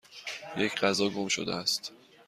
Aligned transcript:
یک 0.57 0.75
غذا 0.79 1.09
گم 1.09 1.27
شده 1.27 1.55
است. 1.55 1.91